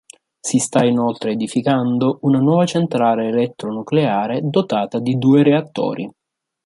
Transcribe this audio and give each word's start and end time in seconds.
Si 0.39 0.57
sta 0.57 0.83
inoltre 0.83 1.33
edificando 1.33 2.17
una 2.23 2.39
nuova 2.39 2.65
centrale 2.65 3.27
elettronucleare 3.27 4.41
dotata 4.41 4.97
di 4.97 5.19
due 5.19 5.43
reattori. 5.43 6.11